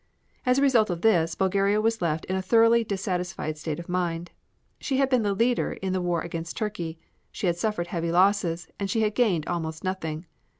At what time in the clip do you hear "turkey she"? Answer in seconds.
6.57-7.45